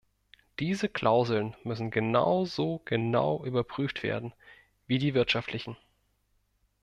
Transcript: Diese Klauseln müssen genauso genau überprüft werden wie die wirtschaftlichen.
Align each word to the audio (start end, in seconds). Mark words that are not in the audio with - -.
Diese 0.57 0.89
Klauseln 0.89 1.55
müssen 1.63 1.91
genauso 1.91 2.81
genau 2.85 3.45
überprüft 3.45 4.01
werden 4.01 4.33
wie 4.87 4.97
die 4.97 5.13
wirtschaftlichen. 5.13 5.77